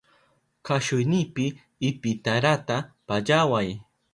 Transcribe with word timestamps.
Kashuynipi 0.65 1.45
ipitarata 1.89 2.75
pallaway. 3.07 3.67